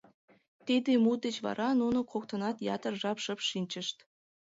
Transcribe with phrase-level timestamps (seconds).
[0.65, 3.97] Тиде мут деч вара нуно коктынат ятыр жап шып шинчышт.